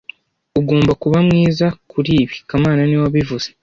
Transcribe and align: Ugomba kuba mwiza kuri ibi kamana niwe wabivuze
Ugomba 0.59 0.91
kuba 1.01 1.17
mwiza 1.27 1.67
kuri 1.91 2.11
ibi 2.23 2.37
kamana 2.47 2.81
niwe 2.85 3.03
wabivuze 3.05 3.47